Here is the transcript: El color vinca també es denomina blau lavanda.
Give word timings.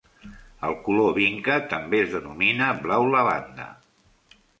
El 0.67 0.71
color 0.85 1.11
vinca 1.17 1.57
també 1.73 1.99
es 2.05 2.09
denomina 2.13 2.71
blau 2.87 3.07
lavanda. 3.17 3.69